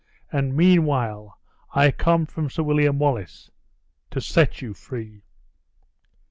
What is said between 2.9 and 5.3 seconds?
Wallace to set you free!"